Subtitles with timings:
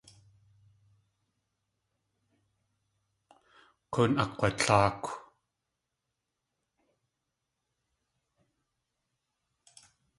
[3.93, 5.05] K̲oon akg̲watláakw.